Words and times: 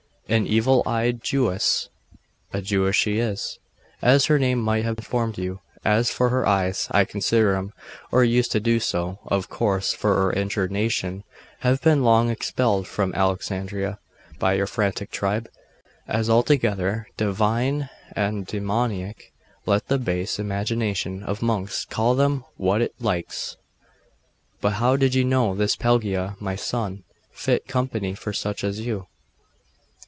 'An 0.29 0.47
evil 0.47 0.81
eyed 0.85 1.15
old 1.15 1.23
Jewess?' 1.23 1.89
'A 2.53 2.61
Jewess 2.61 2.95
she 2.95 3.19
is, 3.19 3.59
as 4.01 4.27
her 4.27 4.39
name 4.39 4.59
might 4.61 4.85
have 4.85 4.97
informed 4.97 5.37
you; 5.37 5.59
and 5.83 5.95
as 5.95 6.09
for 6.09 6.29
her 6.29 6.47
eyes, 6.47 6.87
I 6.89 7.03
consider 7.03 7.51
them, 7.51 7.73
or 8.13 8.23
used 8.23 8.53
to 8.53 8.61
do 8.61 8.79
so, 8.79 9.19
of 9.25 9.49
course 9.49 9.91
for 9.93 10.15
her 10.15 10.31
injured 10.31 10.71
nation 10.71 11.25
have 11.59 11.81
been 11.81 12.05
long 12.05 12.29
expelled 12.29 12.87
from 12.87 13.13
Alexandria 13.13 13.99
by 14.39 14.53
your 14.53 14.67
fanatic 14.67 15.11
tribe 15.11 15.49
as 16.07 16.29
altogether 16.29 17.09
divine 17.17 17.89
and 18.15 18.47
demoniac, 18.47 19.33
let 19.65 19.89
the 19.89 19.99
base 19.99 20.39
imagination 20.39 21.23
of 21.23 21.41
monks 21.41 21.83
call 21.83 22.15
them 22.15 22.45
what 22.55 22.81
it 22.81 22.95
likes.' 23.01 23.57
'But 24.61 24.73
how 24.79 24.95
did 24.95 25.13
you 25.13 25.25
know 25.25 25.55
this 25.55 25.75
Pelagia, 25.75 26.37
my 26.39 26.55
son? 26.55 27.03
She 27.03 27.03
is 27.03 27.03
no 27.03 27.05
fit 27.57 27.67
company 27.67 28.15
for 28.15 28.31
such 28.31 28.63
as 28.63 28.79
you. 28.79 29.07